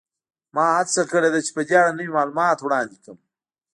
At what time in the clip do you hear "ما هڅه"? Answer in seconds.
0.55-1.01